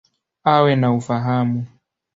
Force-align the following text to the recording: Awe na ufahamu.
Awe 0.53 0.75
na 0.75 0.93
ufahamu. 0.95 1.67